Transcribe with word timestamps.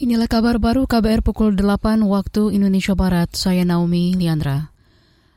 Inilah 0.00 0.32
kabar 0.32 0.56
baru 0.56 0.88
KBR 0.88 1.20
pukul 1.20 1.52
8 1.52 2.00
waktu 2.08 2.56
Indonesia 2.56 2.96
Barat. 2.96 3.36
Saya 3.36 3.68
Naomi 3.68 4.16
Liandra. 4.16 4.72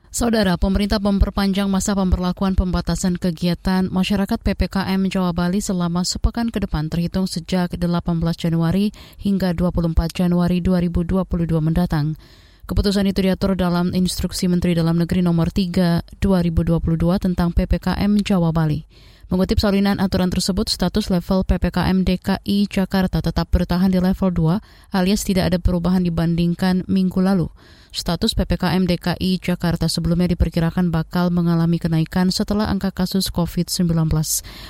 Saudara, 0.08 0.56
pemerintah 0.56 1.04
memperpanjang 1.04 1.68
masa 1.68 1.92
pemberlakuan 2.00 2.56
pembatasan 2.56 3.20
kegiatan 3.20 3.92
masyarakat 3.92 4.40
PPKM 4.40 5.12
Jawa 5.12 5.36
Bali 5.36 5.60
selama 5.60 6.08
sepekan 6.08 6.48
ke 6.48 6.64
depan 6.64 6.88
terhitung 6.88 7.28
sejak 7.28 7.76
18 7.76 8.08
Januari 8.40 8.96
hingga 9.20 9.52
24 9.52 10.00
Januari 10.16 10.64
2022 10.64 11.28
mendatang. 11.60 12.16
Keputusan 12.64 13.12
itu 13.12 13.20
diatur 13.20 13.60
dalam 13.60 13.92
Instruksi 13.92 14.48
Menteri 14.48 14.80
Dalam 14.80 14.96
Negeri 14.96 15.28
Nomor 15.28 15.52
3 15.52 16.24
2022 16.24 16.80
tentang 17.20 17.52
PPKM 17.52 18.16
Jawa 18.24 18.56
Bali. 18.56 19.12
Mengutip 19.32 19.56
salinan 19.56 20.04
aturan 20.04 20.28
tersebut, 20.28 20.68
status 20.68 21.08
level 21.08 21.48
PPKM 21.48 22.04
DKI 22.04 22.68
Jakarta 22.68 23.24
tetap 23.24 23.48
bertahan 23.54 23.88
di 23.88 24.00
level 24.04 24.30
2 24.30 24.60
alias 24.92 25.24
tidak 25.24 25.48
ada 25.48 25.58
perubahan 25.64 26.04
dibandingkan 26.04 26.84
minggu 26.92 27.24
lalu. 27.24 27.48
Status 27.94 28.34
PPKM 28.34 28.90
DKI 28.90 29.38
Jakarta 29.38 29.86
sebelumnya 29.86 30.34
diperkirakan 30.34 30.90
bakal 30.90 31.30
mengalami 31.30 31.78
kenaikan 31.78 32.34
setelah 32.34 32.66
angka 32.68 32.90
kasus 32.90 33.30
COVID-19, 33.30 33.86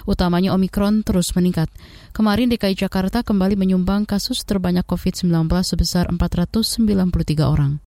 utamanya 0.05 0.51
Omikron 0.51 1.07
terus 1.07 1.31
meningkat. 1.31 1.71
Kemarin 2.11 2.51
DKI 2.51 2.75
Jakarta 2.75 3.23
kembali 3.23 3.55
menyumbang 3.55 4.03
kasus 4.03 4.43
terbanyak 4.43 4.83
COVID-19 4.83 5.47
sebesar 5.63 6.11
493 6.11 7.47
orang. 7.47 7.79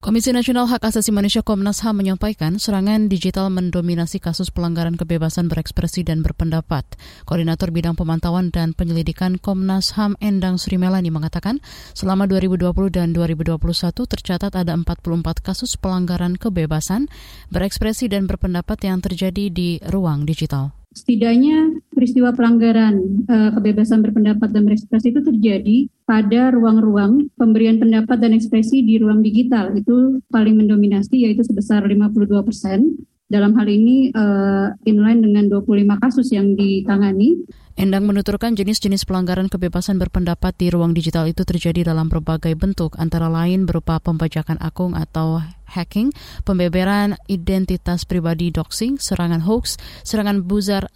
Komisi 0.00 0.32
Nasional 0.32 0.64
Hak 0.64 0.80
Asasi 0.80 1.12
Manusia 1.12 1.44
Komnas 1.44 1.84
HAM 1.84 2.00
menyampaikan 2.00 2.56
serangan 2.56 3.12
digital 3.12 3.52
mendominasi 3.52 4.16
kasus 4.16 4.48
pelanggaran 4.48 4.96
kebebasan 4.96 5.52
berekspresi 5.52 6.08
dan 6.08 6.24
berpendapat. 6.24 6.88
Koordinator 7.28 7.68
Bidang 7.68 8.00
Pemantauan 8.00 8.48
dan 8.48 8.72
Penyelidikan 8.72 9.36
Komnas 9.36 9.92
HAM 10.00 10.16
Endang 10.24 10.56
Sri 10.56 10.80
Melani 10.80 11.12
mengatakan 11.12 11.60
selama 11.92 12.24
2020 12.24 12.72
dan 12.88 13.12
2021 13.12 13.60
tercatat 13.92 14.56
ada 14.56 14.72
44 14.72 15.20
kasus 15.44 15.76
pelanggaran 15.76 16.40
kebebasan 16.40 17.12
berekspresi 17.52 18.08
dan 18.08 18.24
berpendapat 18.24 18.80
yang 18.80 19.04
terjadi 19.04 19.52
di 19.52 19.84
ruang 19.84 20.24
digital 20.24 20.79
setidaknya 20.90 21.78
peristiwa 21.94 22.34
pelanggaran 22.34 23.22
uh, 23.30 23.50
kebebasan 23.54 24.02
berpendapat 24.02 24.50
dan 24.50 24.66
berekspresi 24.66 25.14
itu 25.14 25.22
terjadi 25.22 25.76
pada 26.02 26.50
ruang-ruang 26.50 27.30
pemberian 27.38 27.78
pendapat 27.78 28.18
dan 28.18 28.34
ekspresi 28.34 28.82
di 28.82 28.98
ruang 28.98 29.22
digital 29.22 29.70
itu 29.78 30.18
paling 30.34 30.58
mendominasi 30.58 31.30
yaitu 31.30 31.46
sebesar 31.46 31.86
52 31.86 32.42
persen. 32.42 32.98
Dalam 33.30 33.54
hal 33.54 33.70
ini 33.70 34.10
uh, 34.10 34.74
inline 34.82 35.22
dengan 35.22 35.46
25 35.46 36.02
kasus 36.02 36.34
yang 36.34 36.58
ditangani. 36.58 37.38
Endang 37.78 38.04
menuturkan 38.04 38.58
jenis-jenis 38.58 39.06
pelanggaran 39.06 39.46
kebebasan 39.46 40.02
berpendapat 40.02 40.52
di 40.58 40.68
ruang 40.68 40.90
digital 40.92 41.30
itu 41.30 41.46
terjadi 41.46 41.94
dalam 41.94 42.10
berbagai 42.10 42.52
bentuk, 42.58 42.98
antara 42.98 43.30
lain 43.30 43.70
berupa 43.70 44.02
pembajakan 44.02 44.58
akun 44.58 44.98
atau 44.98 45.38
hacking, 45.70 46.10
pembeberan 46.42 47.14
identitas 47.30 48.02
pribadi 48.02 48.50
doxing, 48.50 48.98
serangan 48.98 49.46
hoax, 49.46 49.78
serangan 50.02 50.42
buzar, 50.42 50.90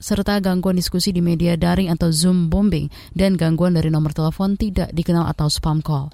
serta 0.00 0.40
gangguan 0.40 0.80
diskusi 0.80 1.12
di 1.12 1.20
media 1.20 1.54
daring 1.54 1.92
atau 1.92 2.08
Zoom 2.08 2.48
bombing, 2.48 2.88
dan 3.12 3.36
gangguan 3.36 3.76
dari 3.76 3.92
nomor 3.92 4.16
telepon 4.16 4.56
tidak 4.56 4.88
dikenal 4.96 5.28
atau 5.28 5.52
spam 5.52 5.84
call. 5.84 6.10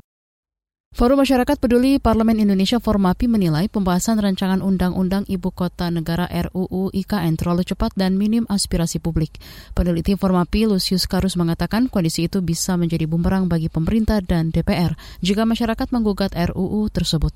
Forum 0.90 1.22
Masyarakat 1.22 1.62
Peduli 1.62 2.02
Parlemen 2.02 2.42
Indonesia 2.42 2.82
Formapi 2.82 3.30
menilai 3.30 3.70
pembahasan 3.70 4.18
rancangan 4.18 4.58
Undang-Undang 4.58 5.30
Ibu 5.30 5.54
Kota 5.54 5.86
Negara 5.86 6.26
RUU 6.26 6.90
IKN 6.90 7.38
terlalu 7.38 7.62
cepat 7.62 7.94
dan 7.94 8.18
minim 8.18 8.42
aspirasi 8.50 8.98
publik. 8.98 9.38
Peneliti 9.70 10.18
Formapi 10.18 10.66
Lucius 10.66 11.06
Karus 11.06 11.38
mengatakan 11.38 11.86
kondisi 11.86 12.26
itu 12.26 12.42
bisa 12.42 12.74
menjadi 12.74 13.06
bumerang 13.06 13.46
bagi 13.46 13.70
pemerintah 13.70 14.18
dan 14.18 14.50
DPR 14.50 14.98
jika 15.22 15.46
masyarakat 15.46 15.94
menggugat 15.94 16.34
RUU 16.34 16.90
tersebut. 16.90 17.30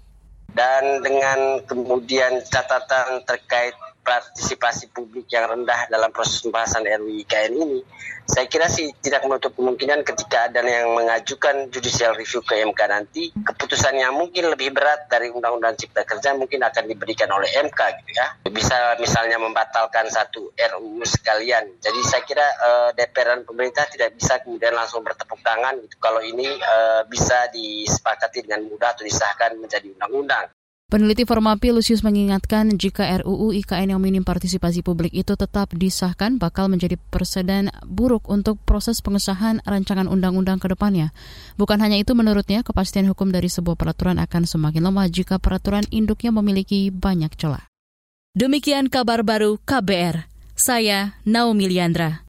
Dan 0.50 1.06
dengan 1.06 1.62
kemudian 1.62 2.42
catatan 2.50 3.22
terkait 3.22 3.78
partisipasi 4.04 4.92
publik 4.92 5.26
yang 5.32 5.48
rendah 5.48 5.88
dalam 5.88 6.12
proses 6.12 6.44
pembahasan 6.44 6.84
RUU 6.84 7.24
IKN 7.24 7.52
ini, 7.56 7.80
saya 8.24 8.48
kira 8.48 8.68
sih 8.72 8.88
tidak 9.04 9.24
menutup 9.28 9.52
kemungkinan 9.52 10.00
ketika 10.00 10.48
ada 10.48 10.64
yang 10.64 10.96
mengajukan 10.96 11.68
judicial 11.68 12.16
review 12.16 12.40
ke 12.40 12.56
MK 12.64 12.80
nanti, 12.88 13.28
keputusan 13.32 14.00
yang 14.00 14.16
mungkin 14.16 14.48
lebih 14.48 14.72
berat 14.72 15.08
dari 15.12 15.28
Undang-Undang 15.28 15.76
Cipta 15.76 16.08
Kerja 16.08 16.32
mungkin 16.32 16.64
akan 16.64 16.88
diberikan 16.88 17.28
oleh 17.32 17.48
MK 17.52 17.80
gitu 18.00 18.12
ya. 18.16 18.26
Bisa 18.48 18.96
misalnya 18.96 19.36
membatalkan 19.36 20.08
satu 20.08 20.52
RUU 20.56 21.04
sekalian. 21.04 21.80
Jadi 21.84 22.00
saya 22.04 22.22
kira 22.24 22.46
uh, 22.48 22.90
DPR 22.96 23.36
dan 23.36 23.42
pemerintah 23.44 23.84
tidak 23.92 24.16
bisa 24.16 24.40
kemudian 24.40 24.72
langsung 24.72 25.04
bertepuk 25.04 25.40
tangan 25.44 25.80
gitu 25.84 25.96
kalau 26.00 26.24
ini 26.24 26.48
uh, 26.48 27.04
bisa 27.04 27.52
disepakati 27.52 28.44
dengan 28.48 28.64
mudah 28.68 28.96
atau 28.96 29.04
disahkan 29.04 29.60
menjadi 29.60 29.92
undang-undang. 29.92 30.48
Peneliti 30.94 31.26
Formapi 31.26 31.74
Lucius 31.74 32.06
mengingatkan 32.06 32.70
jika 32.78 33.18
RUU 33.18 33.50
IKN 33.50 33.90
yang 33.90 33.98
minim 33.98 34.22
partisipasi 34.22 34.86
publik 34.86 35.10
itu 35.10 35.34
tetap 35.34 35.74
disahkan 35.74 36.38
bakal 36.38 36.70
menjadi 36.70 36.94
presiden 37.10 37.74
buruk 37.82 38.30
untuk 38.30 38.62
proses 38.62 39.02
pengesahan 39.02 39.58
rancangan 39.66 40.06
undang-undang 40.06 40.62
ke 40.62 40.70
depannya. 40.70 41.10
Bukan 41.58 41.82
hanya 41.82 41.98
itu 41.98 42.14
menurutnya, 42.14 42.62
kepastian 42.62 43.10
hukum 43.10 43.34
dari 43.34 43.50
sebuah 43.50 43.74
peraturan 43.74 44.22
akan 44.22 44.46
semakin 44.46 44.86
lemah 44.86 45.10
jika 45.10 45.42
peraturan 45.42 45.82
induknya 45.90 46.30
memiliki 46.30 46.94
banyak 46.94 47.34
celah. 47.34 47.66
Demikian 48.38 48.86
kabar 48.86 49.26
baru 49.26 49.58
KBR. 49.66 50.30
Saya 50.54 51.18
Naomi 51.26 51.74
Liandra. 51.74 52.22